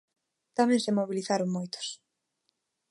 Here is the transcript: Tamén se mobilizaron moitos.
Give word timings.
Tamén 0.57 0.79
se 0.85 0.95
mobilizaron 0.97 1.53
moitos. 1.55 1.87